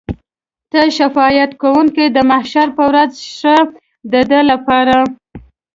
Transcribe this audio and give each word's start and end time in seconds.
ته 0.71 0.81
شفاعت 0.97 1.51
کوونکی 1.61 2.05
د 2.09 2.17
محشر 2.29 2.67
په 2.77 2.83
ورځ 2.89 3.11
شه 3.37 3.55
د 4.11 4.13
ده 4.29 4.39
لپاره. 4.51 4.97